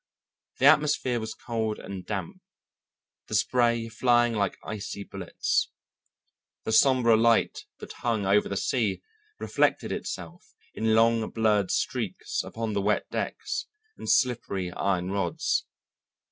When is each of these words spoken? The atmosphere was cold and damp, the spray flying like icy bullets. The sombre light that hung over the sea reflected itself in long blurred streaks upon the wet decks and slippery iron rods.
The 0.57 0.65
atmosphere 0.65 1.19
was 1.19 1.35
cold 1.35 1.77
and 1.77 2.03
damp, 2.03 2.41
the 3.27 3.35
spray 3.35 3.87
flying 3.87 4.33
like 4.33 4.57
icy 4.63 5.03
bullets. 5.03 5.69
The 6.63 6.71
sombre 6.71 7.15
light 7.15 7.65
that 7.77 7.93
hung 7.93 8.25
over 8.25 8.49
the 8.49 8.57
sea 8.57 9.03
reflected 9.37 9.91
itself 9.91 10.55
in 10.73 10.95
long 10.95 11.29
blurred 11.29 11.69
streaks 11.69 12.41
upon 12.43 12.73
the 12.73 12.81
wet 12.81 13.11
decks 13.11 13.67
and 13.95 14.09
slippery 14.09 14.71
iron 14.71 15.11
rods. 15.11 15.67